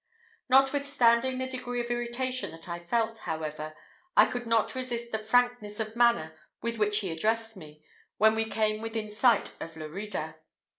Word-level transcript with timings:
Notwithstanding 0.49 1.37
the 1.37 1.45
degree 1.47 1.79
of 1.79 1.91
irritation 1.91 2.49
that 2.53 2.67
I 2.67 2.79
felt, 2.79 3.19
however, 3.19 3.75
I 4.17 4.25
could 4.25 4.47
not 4.47 4.73
resist 4.73 5.11
the 5.11 5.19
frankness 5.23 5.79
of 5.79 5.95
manner 5.95 6.33
with 6.59 6.79
which 6.79 7.01
he 7.01 7.11
addressed 7.11 7.55
me, 7.55 7.83
when 8.17 8.33
we 8.33 8.45
came 8.45 8.81
within 8.81 9.11
sight 9.11 9.55
of 9.61 9.75
Lerida. 9.77 10.37